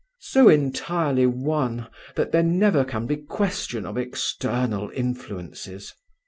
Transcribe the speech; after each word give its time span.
"So 0.21 0.49
entirely 0.49 1.27
one, 1.27 1.85
that 2.15 2.31
there 2.31 2.41
never 2.41 2.83
can 2.83 3.05
be 3.05 3.17
question 3.17 3.85
of 3.85 3.99
external 3.99 4.89
influences. 4.95 5.93